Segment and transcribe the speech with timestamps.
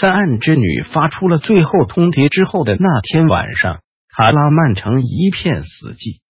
[0.00, 6.20] 在暗之女发出了最后通牒之后的那天晚上，卡拉曼城一片死寂。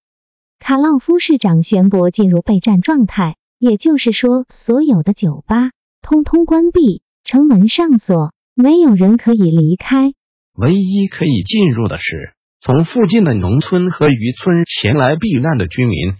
[0.58, 5.70] 卡洛夫市长宣布进入备战状态，也就是说，所有的酒吧
[6.02, 10.14] 通通关闭，城门上锁，没有人可以离开。
[10.54, 16.14] 唯一可以进入的是从附近的农村和渔村前来避难的居民。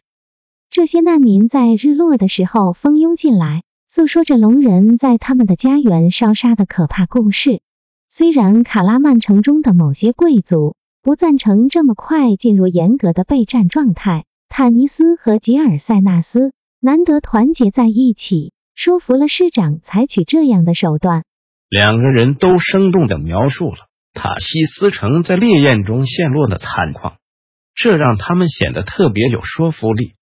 [0.71, 3.65] 这些难民在日落的时候蜂拥进来。
[3.93, 7.61] 诉说着龙人在他们的家园烧杀的可怕故事。
[8.07, 21.25] 虽然卡拉曼城中的某些贵族不赞成这么快进入严格的备战状态，塔尼斯和吉尔塞纳斯难得团结在一起，说服了市长采取这样的手段。
[21.69, 27.17] 两个人都生动的描述了塔西斯城在烈焰中陷落的惨况，
[27.75, 30.13] 这让他们显得特别有说服力。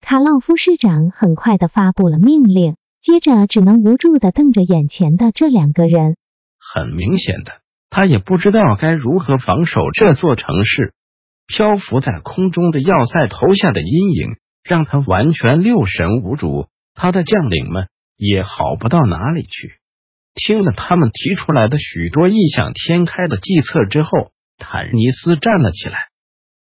[0.00, 2.76] 卡洛夫市长很快的发布了命令。
[3.04, 6.16] 接着，只能无助的瞪着眼前的这两个人。
[6.58, 7.52] 很明显的，
[7.90, 10.94] 他也不知道该如何防守这座城市。
[11.46, 16.68] 漂浮在空中的要塞投下的阴影，让他完全六神无主。
[16.94, 19.74] 他的将领们也好不到哪里去。
[20.34, 26.08] 听了他们提出来的许多异想天开的计策之后，坦尼斯站了起来。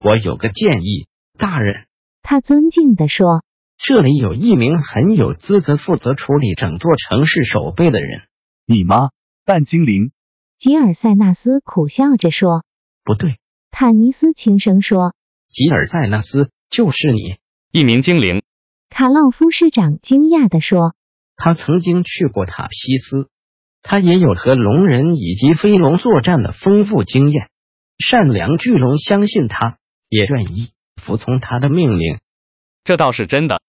[0.01, 1.07] 我有个建议，
[1.39, 1.85] 大人。
[2.21, 3.44] 他尊敬的说。
[3.77, 8.21] 这里有一名很有资格负责处理整座城市守备的人，
[8.65, 9.09] 你吗？
[9.45, 10.11] 半精灵？
[10.57, 12.63] 吉尔塞纳斯苦笑着说
[13.03, 13.35] ：“不对。”
[13.69, 15.13] 坦尼斯轻声说
[15.51, 17.35] ：“吉尔塞纳斯，就是你，
[17.71, 18.41] 一名精灵。”
[18.89, 20.95] 卡洛夫市长惊讶地说
[21.35, 23.29] ：“他曾经去过塔西斯，
[23.83, 27.49] 他也有和龙人以及飞龙作战的丰富经验。
[27.99, 29.77] 善良巨龙相信他，
[30.07, 30.69] 也愿意
[31.03, 32.19] 服从他的命令。
[32.85, 33.61] 这倒是真的。”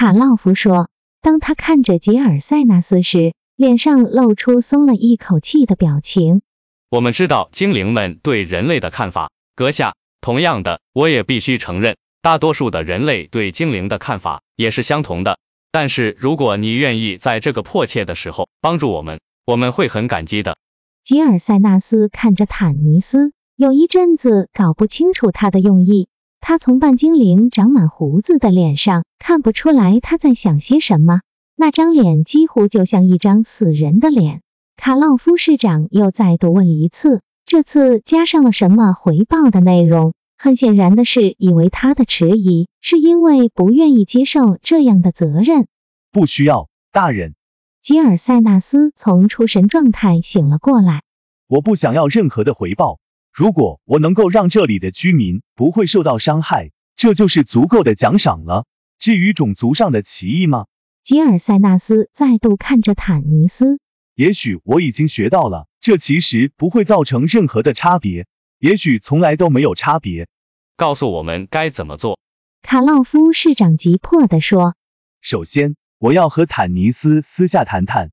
[0.00, 0.88] 卡洛夫说
[1.20, 6.40] ：“当他看着吉尔塞纳斯时，脸上露出松了一口气的表情。
[6.88, 9.96] 我们知道精灵们对人类的看法，阁下。
[10.22, 15.38] 同样的，我也必须承认，大多数的人类对精灵的看法也是相同的。
[15.70, 20.56] 但是，如果你愿意在这个迫切的时候帮助我们，我们会很感激的。”
[21.04, 26.08] 吉尔塞纳斯看着坦尼斯，有一阵子搞不清楚他的用意。
[26.40, 31.20] 他从半精灵长满胡子的脸上看不出来他在想些什么，
[31.54, 34.40] 那张脸几乎就像一张死人的脸。
[34.76, 40.14] 卡洛夫市长又再度问一次，这次加上了什么回报的内容？
[40.38, 45.66] 很显然的是，以为他的迟疑是因为不愿意接受这样的责任。
[46.10, 47.34] 不需要，大人。
[47.82, 51.02] 吉尔塞纳斯从出神状态醒了过来。
[51.46, 52.98] 我不想要任何的回报。
[53.40, 58.66] 如果我能够让这里的居民不会受到伤害，这就是足够的奖赏了。
[58.98, 60.66] 至于种族上的歧义吗？
[61.02, 63.80] 吉尔塞纳斯再度看着坦尼斯。
[64.14, 68.26] 也许我已经学到了，这其实不会造成任何的差别，
[68.58, 70.28] 也许从来都没有差别。
[70.76, 72.18] 告诉我们该怎么做。
[72.60, 74.74] 卡洛夫市长急迫地说
[75.22, 78.10] ：“首先，我要和坦尼斯私下谈谈。”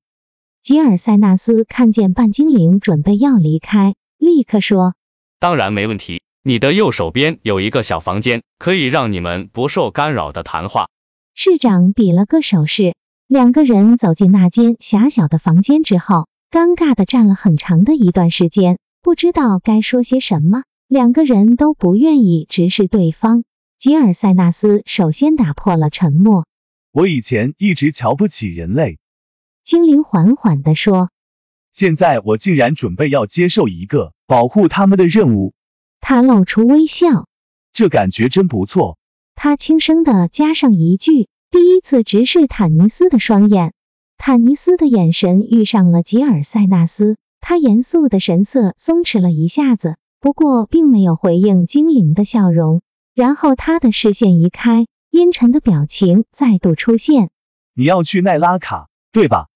[0.64, 4.94] 吉尔塞纳斯看见半精灵准备要离开，立刻说。
[5.38, 6.22] 当然没问题。
[6.42, 10.88] 你的右手边有一个小房间，可以让你们不受干扰的谈话。
[11.34, 12.94] 市长比了个手势，
[13.26, 20.62] 两个人走进那间狭小的房间之后，尴尬的站了很长的一段时间，不知道该说些什么。
[20.88, 23.44] 两个人都不愿意直视对方。
[23.76, 26.46] 吉尔塞纳斯首先打破了沉默
[26.92, 28.98] ：“我以前一直瞧不起人类。”
[29.62, 31.10] 精灵缓缓的说。
[31.78, 35.54] 现在我竟然准备要接受一个保护他们的任务，
[36.00, 37.28] 他露出微笑，
[37.72, 38.98] 这感觉真不错。
[39.36, 43.74] 他轻声的加上一句，第一次直视坦尼斯的双眼。
[44.16, 52.82] 坦尼斯的眼神遇上了吉尔塞纳斯，他严肃的神色松弛了一下子，不过并没有回应精灵的笑容。
[53.14, 57.30] 然后他的视线移开，阴沉的表情再度出现。
[57.72, 59.46] 你要去奈拉卡，对吧？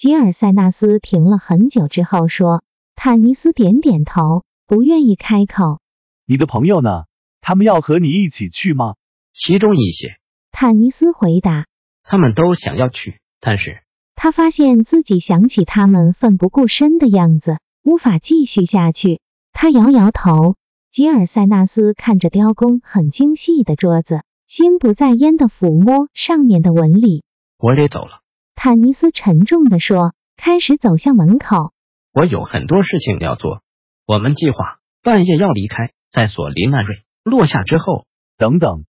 [0.00, 2.64] 吉尔塞纳斯停了很久之后说
[2.96, 5.78] ：“坦尼斯点点头，不愿意开口。
[6.24, 7.04] 你的朋友呢？
[7.42, 8.94] 他们要和你一起去吗？”
[9.36, 10.16] 其中一些。
[10.52, 11.66] 坦尼斯回答
[12.02, 13.82] ：“他们都想要去，但是……”
[14.16, 19.20] 他发现自己想起他们奋不顾身的样子，无法继续下去。
[19.52, 20.54] 他摇摇头。
[20.88, 27.22] 吉尔塞纳斯看着雕工很精细的桌子，心不在焉的抚摸上面的纹理。
[27.58, 28.19] 我得走了，
[28.62, 31.72] 坦尼斯沉重的说，开始走向门口。
[32.12, 33.62] 我有很多事情要做。
[34.04, 38.04] 我们计划半夜要离开，在索林纳瑞落下之后。
[38.36, 38.84] 等等，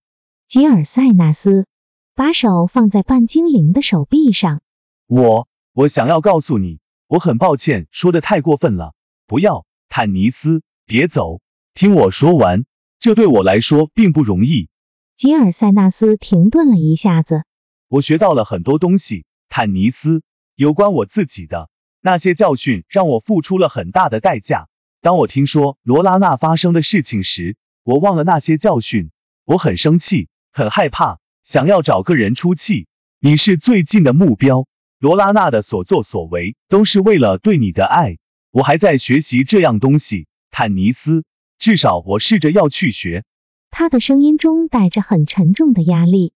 [0.46, 1.64] 吉尔塞纳斯
[2.14, 4.60] 把手放在半精灵的手臂上。
[5.06, 6.78] 我我想要告诉你，
[7.08, 8.92] 我很抱歉，说的太过分了。
[9.26, 11.40] 不要，坦尼斯，别走。
[11.72, 12.66] 听我说完，
[12.98, 14.68] 这对我来说并不容易。
[15.16, 17.44] 吉尔塞纳斯停顿了一下子。
[17.88, 19.24] 我学到了很多东西，
[19.54, 20.22] 坦尼斯，
[20.54, 21.68] 有关我自己的
[22.00, 24.66] 那些教训让我付出了很大的代价。
[25.02, 29.10] 当我听说罗拉娜发生的事情时，我忘了那些教训。
[29.44, 32.86] 我很生气，很害怕，想要找个人出气。
[33.20, 34.66] 你是最近的目标，
[34.98, 38.16] 罗拉娜的所作所为都是为了对你的爱。
[38.52, 41.24] 我还在学习这样东西，坦尼斯。
[41.58, 43.24] 至少我试着要去学。
[43.70, 46.32] 他的声音中带着很沉重的压力。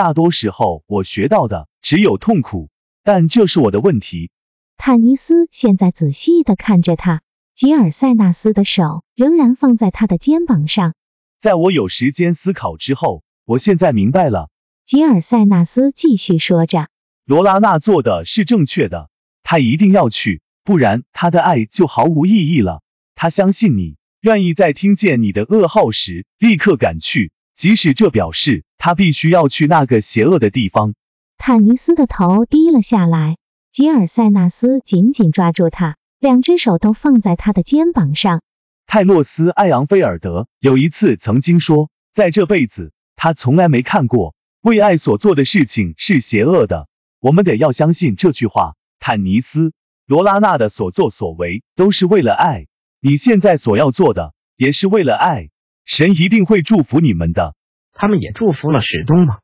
[0.00, 2.70] 大多时候我学到的只有痛苦，
[3.04, 4.30] 但这是我的问题。
[4.78, 7.20] 坦尼斯现在仔细的看着他，
[7.52, 10.94] 吉尔塞纳斯的手仍然放在他的肩膀上。
[11.38, 14.48] 在我有时间思考之后，我现在明白了。
[14.86, 16.88] 吉尔塞纳斯继续说着
[17.26, 19.10] ：“罗拉娜做的是正确的，
[19.42, 22.80] 她一定要去，不然她的爱就毫无意义了。
[23.14, 30.94] 她相信你。”愿意在听见你的噩耗时立刻赶去，即使这表示他必须要去那个邪恶的地方。
[31.36, 33.36] 坦尼斯的头低了下来，
[33.70, 38.40] 吉尔塞纳斯紧紧抓住他，两只手都放在他的肩膀上。
[38.86, 46.88] 泰洛斯·艾昂菲尔德有一次曾经说，在这辈子他从来没看过为爱所做的事情是邪恶的。
[47.20, 48.74] 我们得要相信这句话。
[49.00, 49.68] 坦尼斯·
[50.06, 52.68] 罗拉娜的所作所为都是为了爱。
[53.02, 55.50] 你现在所要做的也是为了爱，
[55.90, 57.56] 神一定会祝福你们的。
[57.92, 59.40] 他们也祝福了史东吗？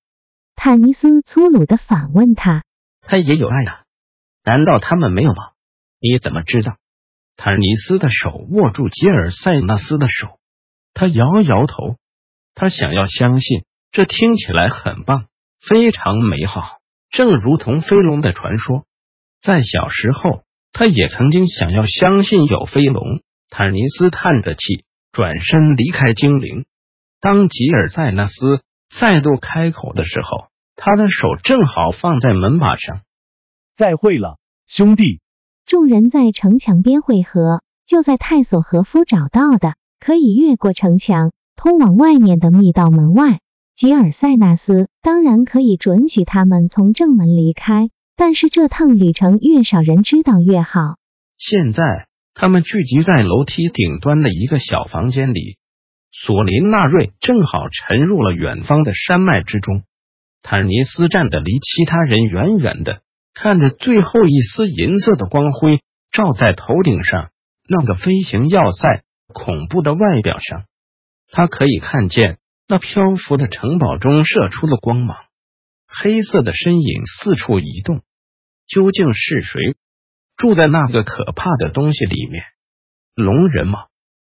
[0.54, 2.62] 坦尼斯粗鲁的反问他。
[3.00, 3.82] 他也有爱啊？
[4.44, 5.42] 难道他们没有吗？
[6.00, 6.76] 你怎么知道？
[7.36, 10.38] 坦尼斯的手握住吉尔塞纳斯的手，
[10.94, 11.96] 他摇摇头。
[12.54, 15.26] 他想要相信，这听起来很棒，
[15.60, 16.78] 非常美好，
[17.10, 18.86] 正如同飞龙的传说。
[19.42, 23.20] 在小时候，他也曾经想要相信有飞龙。
[23.50, 24.84] 坦尼斯叹着气，
[25.16, 26.66] 转身离开精灵。
[27.22, 28.60] 当吉尔塞纳斯
[28.94, 33.00] 再度开口的时候，他的手正好放在门把上。
[33.74, 34.36] 再会了，
[34.66, 35.22] 兄弟。
[35.64, 43.40] 众人在城墙边汇合，就在泰索和夫找到的可以越过城墙通往外面的密道门外。
[43.74, 50.98] 吉尔塞纳斯当然可以准许他们从正门离开，但是这趟旅程越少人知道越好。
[51.38, 52.06] 现在。
[52.38, 55.56] 他们聚集在楼梯顶端的一个小房间里，
[56.12, 59.84] 索林纳瑞正好沉入了远方的山脉之中。
[60.42, 63.00] 坦尼斯站得离其他人远远的，
[63.32, 65.80] 看着最后一丝银色的光辉
[66.12, 67.30] 照在头顶上，
[67.70, 70.64] 那个飞行要塞恐怖的外表上，
[71.30, 72.36] 他可以看见
[72.68, 75.16] 那漂浮的城堡中射出的光芒，
[75.88, 78.02] 黑色的身影四处移动，
[78.68, 79.74] 究竟是谁？
[80.36, 82.44] 住在那个可怕的东西里面，
[83.14, 83.86] 龙人吗？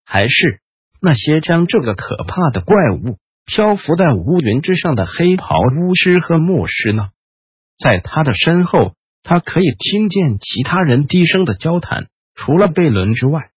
[0.05, 0.61] 还是
[1.01, 7.09] 那些将这个可怕的怪物漂浮在乌云之上的黑袍巫师和牧师呢？
[7.79, 12.09] 在他的身后，他可以听见其他人低声的交谈。
[12.35, 13.51] 除了贝伦之外，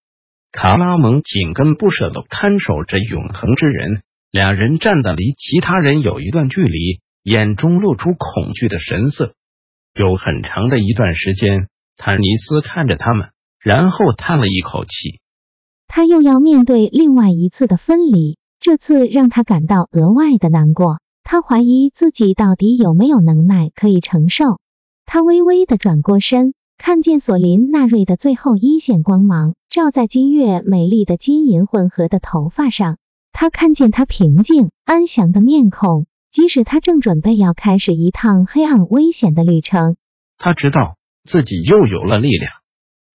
[0.51, 4.01] 卡拉蒙紧跟不舍的看守着永恒之人。
[4.31, 9.33] 两人站的离其他人有一段距离，眼中露出恐惧的神色。
[9.93, 11.67] 有很长的一段时间。
[12.01, 13.27] 坦尼斯看着他们，
[13.59, 15.19] 然后叹了一口气。
[15.85, 20.99] 他又要面对另外一次的分离，这次让他感到额外的难过。
[21.25, 24.61] 他怀疑自己到底有没有能耐可以承受。
[25.05, 32.95] 他微微的转过身，看见索林纳瑞的最后一线光芒照在金月美丽的金银混合的头发上。
[33.33, 39.97] 他看见他平静安详的面孔，即使他正准备要开始一趟黑暗危险的旅程。
[40.37, 40.95] 他知道。
[41.23, 42.51] 自己又有了力量，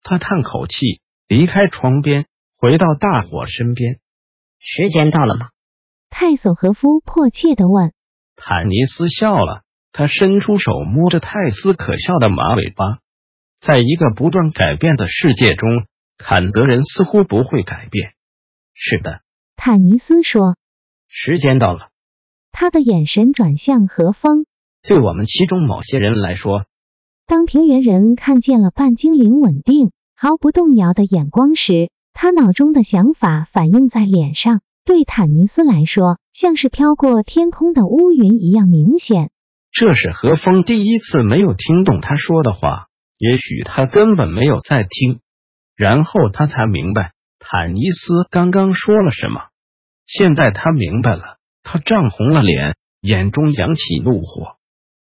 [0.03, 2.27] 他叹口气，离开床边，
[2.59, 3.99] 回到大伙身边。
[4.59, 5.51] 时间到了吗？
[6.11, 7.93] 泰索和夫迫切的问。
[8.37, 13.01] 坦尼斯笑了，他伸出手摸着泰斯可笑的马尾巴。
[13.61, 15.69] 在一个不断改变的世界中，
[16.19, 18.15] 坎德人似乎不会改变。
[18.75, 19.23] 是的，
[19.57, 20.57] 坦尼斯说。
[21.09, 21.91] 时间到了。
[22.53, 24.45] 他的眼神转向何方。
[24.83, 26.67] 对我们其中某些人来说。
[27.27, 39.31] 当平原人看见了半精灵稳定、毫不动摇的眼光时，他脑中的想法反映在脸上，对坦尼斯来说，像是飘过天空的乌云一样明显。
[39.73, 45.21] 这是何风第一次没有听懂他说的话，也许他根本没有在听。
[45.77, 49.47] 然后他才明白坦尼斯刚刚说了什么。
[50.07, 54.57] 现在他明白了，他涨红了脸，眼中扬起怒火。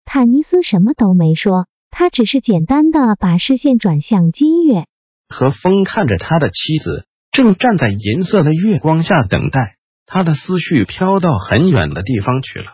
[0.06, 1.66] 坦尼斯什么都没说，
[1.98, 4.86] 他只是简单的把视线转向金月。
[5.30, 12.66] 何风看着他的妻子，正站在银色的月光下等待，他的思绪飘到很远的地方去了。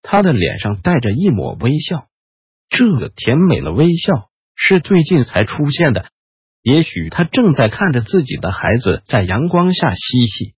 [0.00, 2.06] 他的脸上带着一抹微笑，
[2.70, 6.06] 这个甜美的微笑是最近才出现的。
[6.62, 10.54] 也许他正在看着自己的孩子在阳光下嬉戏。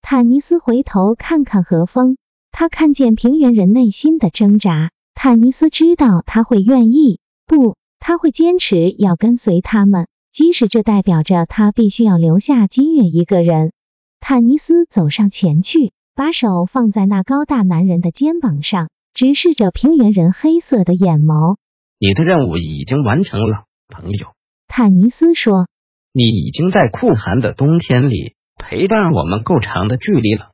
[0.00, 2.16] 坦尼斯回头看看何风，
[2.50, 4.92] 他看见平原人内心的挣扎。
[5.14, 10.06] 坦尼斯知道他会愿意，不，他会坚持要跟随他们。
[10.30, 13.70] 即使这代表着他必须要留下金月一个人，
[14.18, 21.56] 坦尼斯走上前去，把手放在那高大男人的肩膀上，直视着平原人黑色的眼眸。
[22.00, 24.26] 你的任务已经完成了，朋友。
[24.66, 25.68] 坦尼斯说
[26.12, 30.50] ：“你已经在酷寒的冬天里陪伴我们够长的距离了。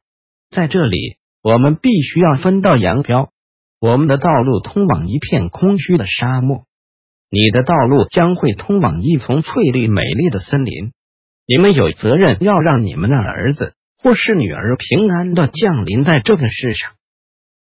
[0.51, 3.31] 在这里，我们必须要分道扬镳。
[3.81, 6.65] 我们的道路通往一片空虚的沙漠。”
[7.31, 10.93] 你的道路将会通往一丛翠绿美丽的森林。
[11.47, 16.93] 你们有责任要让你们的儿子或是女儿平安的降临在这个世上。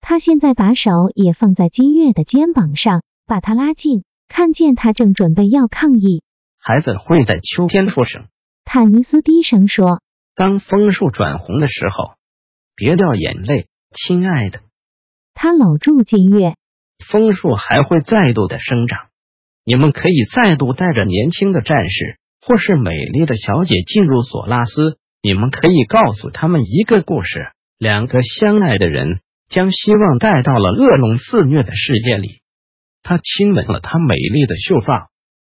[0.01, 6.23] 他现在把手也放在金月的肩膀上，把他拉近，看见他正准备要抗议。
[6.59, 8.27] 孩子会在秋天出生。
[8.65, 10.01] 坦尼斯低声说
[10.37, 12.15] ：“当枫树转红的时候，
[12.77, 14.61] 别掉眼泪，亲爱的。”
[15.35, 16.55] 他搂住金月。
[17.09, 19.09] 枫树还会再度的生长。
[19.67, 24.99] 你们可以再度带着年轻的战士或是美丽的小姐进入索拉斯。
[25.23, 29.19] 你们可以告诉他们一个故事：两个相爱的人
[29.49, 32.43] 将希望带到了恶龙肆虐的世界里。
[33.03, 35.09] 他亲吻了她美丽的秀发，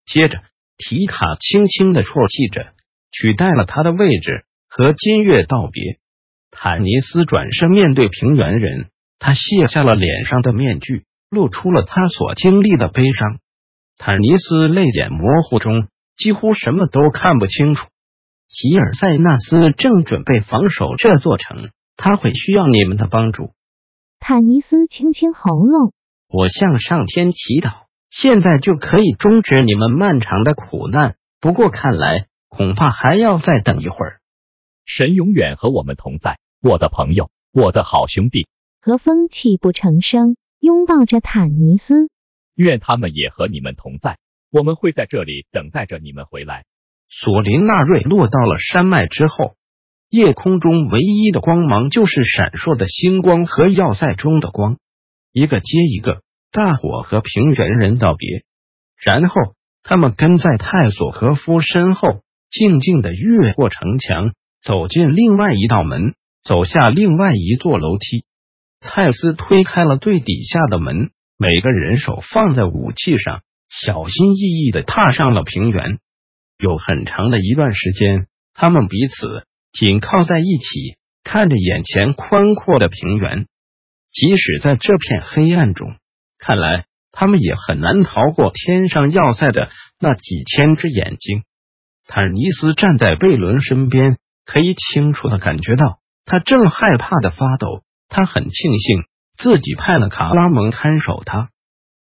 [0.08, 0.40] 接着
[0.78, 2.74] 提卡轻轻的啜泣着，
[3.12, 6.00] 取代了他的位置，和金月道别。
[6.50, 8.88] 坦尼斯转身面对平原人，
[9.20, 13.38] 他卸下了脸上的面具，露出了他所经历的悲伤。
[14.02, 17.90] 坦尼斯泪眼模糊中几乎什么都看不清楚。
[18.48, 23.52] 吉尔塞纳斯正准备防守这座城，他会需要你们的帮助。
[24.18, 25.92] 坦尼斯清清喉咙，
[26.30, 31.16] 我向上天祈祷，现在就可以终止你们漫长的苦难。
[31.42, 34.22] 不过看来恐怕还要再等一会儿。
[34.86, 38.48] 神永远和我们同在，我的朋友，我的好兄弟。
[38.82, 42.08] 和风泣不成声，拥抱着坦尼斯。
[42.60, 44.18] 愿他们也和你们同在，
[44.52, 46.66] 我们会在这里等待着你们回来。
[47.08, 49.56] 索林纳瑞落到了山脉之后，
[50.10, 54.78] 夜空中唯一的光芒就是闪烁的星光和要塞中的光，
[55.32, 58.44] 一个接一个，大伙和平原人道别，
[59.02, 66.14] 然后他们跟在泰索和夫身后，静静的越过城墙，走进另外一道门，
[66.44, 68.26] 走下另外一座楼梯。
[68.82, 71.12] 泰斯推开了最底下的门。
[71.42, 76.00] 每个人手放在武器上，小心翼翼的踏上了平原。
[76.58, 83.48] 有很长的一段时间，他们彼此紧靠在一起，看着眼前宽阔的平原。
[84.12, 85.96] 即使在这片黑暗中，
[86.40, 91.44] 看来他们也很难逃过天上要塞的那几千只眼睛。
[92.06, 97.82] 坦尼斯站在贝伦身边，可以清楚的感觉到他正害怕的发抖。
[98.10, 99.04] 他很庆幸。
[99.40, 101.50] 自己派了卡拉蒙看守他。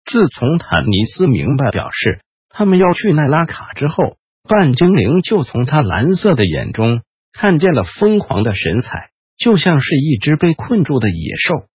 [0.05, 4.17] 自从坦尼斯明白表示他们要去奈拉卡之后，
[4.48, 7.01] 半精灵就从他蓝色的眼中
[7.34, 11.67] 看见了疯狂的神采，就像是一只被困住的野兽。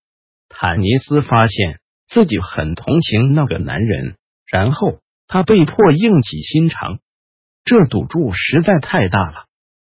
[0.49, 4.16] 坦尼斯发现自己很同情那个男人，
[4.50, 6.99] 然后他被迫硬起心肠。
[7.64, 9.44] 这赌注实在太大了。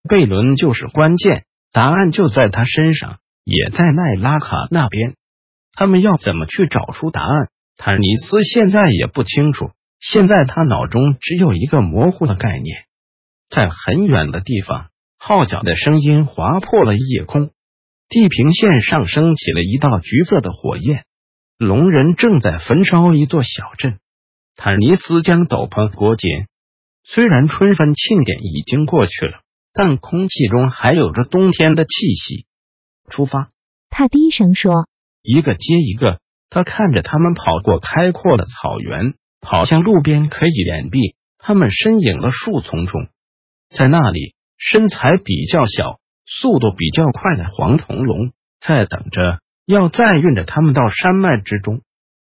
[0.09, 5.13] 贝伦就是关键，答案就在他身上，也在奈拉卡那边。
[5.73, 7.49] 他们要怎么去找出答案？
[7.75, 9.71] 坦尼斯现在也不清楚。
[9.99, 12.85] 现在他脑中只有一个模糊的概念：
[13.49, 17.51] 在很远的地方，号角的声音划破了夜空，
[18.09, 21.05] 地平线上升起了一道橘色的火焰。
[21.57, 23.97] 龙人正在焚烧一座小镇。
[24.55, 26.29] 坦尼斯将斗篷裹紧。
[27.05, 29.39] 虽然春分庆典已经过去了，
[29.73, 32.45] 但空气中还有着冬天的气息。
[33.09, 33.49] 出发，
[33.89, 34.87] 他低声说。
[35.23, 43.07] 一个接一个，他看着他们跑过开阔的草原，跑向路边可以掩蔽他们身影的树丛中，
[43.75, 51.79] 在那里，身材比较小、速度比较快的黄铜龙在等着，要载运着他们到山脉之中。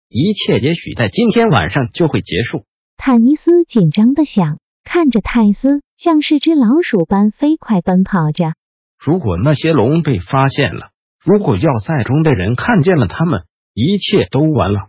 [0.09, 2.67] 一切也许在今天晚上就会结束。
[2.99, 8.53] 坦尼斯紧张的想，看着泰斯像是只老鼠般飞快奔跑着。
[8.99, 10.91] 如果那些龙被发现了，
[11.25, 13.43] 如果要塞中的人看见了他们，
[13.75, 14.88] 一切都完了。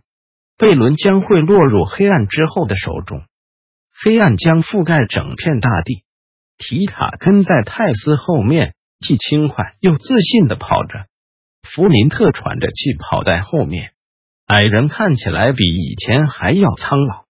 [0.57, 3.21] 贝伦将会落入黑暗之后的手中，
[4.03, 6.03] 黑暗将覆盖整片大地。
[6.57, 11.05] 提卡跟在泰斯后面，既轻快又自信的跑着。
[11.63, 13.91] 弗林特喘着气跑在后面。
[14.47, 17.25] 矮人看起来比以前还要苍老。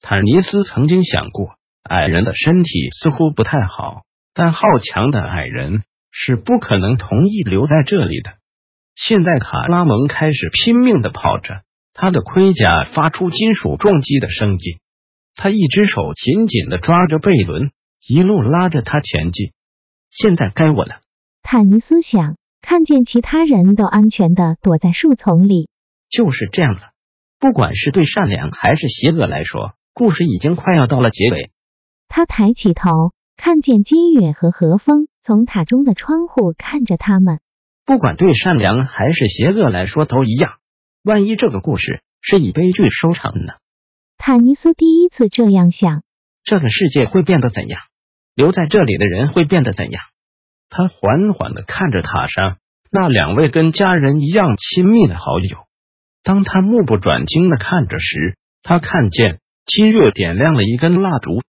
[0.00, 4.02] 坦尼斯曾经想过，矮人的身体似乎不太好，
[4.34, 8.34] 但好强的矮人是不可能同意留在这里的。
[8.94, 11.62] 现在卡拉蒙开始拼命的跑着，
[11.94, 14.78] 他的盔甲发出金属撞击的声音。
[15.34, 17.70] 他一只手紧紧的抓着贝伦，
[18.06, 19.52] 一路拉着他前进。
[20.10, 21.00] 现在该我了，
[21.42, 22.36] 坦尼斯想。
[22.64, 25.68] 看见其他人都安全的躲在树丛里。
[26.08, 26.92] 就是这样了。
[27.40, 31.50] 不管是对善良还是邪恶来说，故事已经快要到了结尾。
[32.06, 37.40] 他抬起头，看见金月和何风从塔中的窗户看着他们。
[37.84, 40.54] 不管对善良还是邪恶来说都一样。
[41.02, 43.54] 万一这个故事是以悲剧收场呢？
[44.18, 46.02] 坦尼斯第一次这样想。
[46.44, 47.80] 这个世界会变得怎样？
[48.34, 50.02] 留在这里的人会变得怎样？
[50.70, 52.56] 他缓缓的看着塔上
[52.90, 55.58] 那两位跟家人一样亲密的好友。
[56.22, 61.42] 当他目不转睛的看着时，他看见七月点亮了一根蜡烛。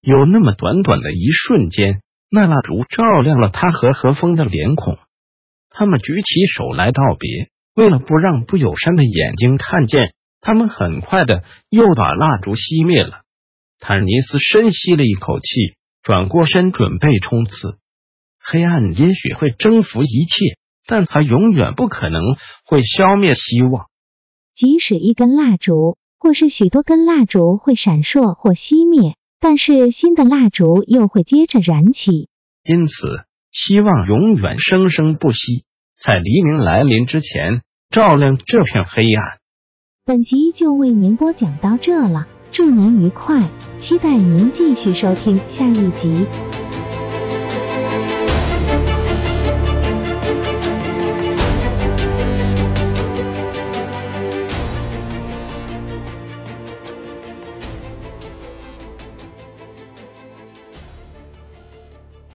[0.00, 2.00] 有那么短短的一瞬间，
[2.30, 4.98] 那蜡烛照亮了他和何风的脸孔。
[5.76, 13.22] 他们举起手来道别，为了不让不友善的眼睛看见，他们很快的又把蜡烛熄灭了。
[13.80, 17.78] 坦尼斯深吸了一口气，转过身准备冲刺。
[18.38, 22.22] 黑暗也许会征服一切，但它永远不可能
[22.64, 23.86] 会消灭希望。
[24.52, 32.28] 即使一根蜡烛，或是许多根蜡烛会闪烁或熄灭，但是新的蜡烛又会接着燃起。
[32.62, 32.92] 因此，
[33.50, 35.64] 希望永远生生不息，
[36.02, 39.38] 在黎明来临之前照亮这片黑暗。
[40.04, 43.40] 本集就为您播讲到这了，祝您愉快，
[43.78, 46.26] 期待您继续收听下一集。